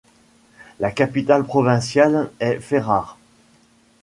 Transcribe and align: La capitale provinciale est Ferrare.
La 0.79 0.89
capitale 0.89 1.43
provinciale 1.45 2.31
est 2.39 2.59
Ferrare. 2.59 3.19